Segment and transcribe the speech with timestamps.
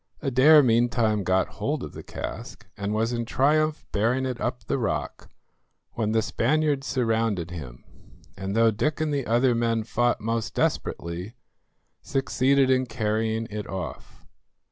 [0.23, 4.79] Adair meantime got hold of the cask, and was in triumph bearing it up the
[4.79, 5.29] rock,
[5.91, 7.83] when the Spaniards surrounded him,
[8.35, 11.35] and, though Dick and the other men fought most desperately,
[12.01, 14.25] succeeded in carrying it off.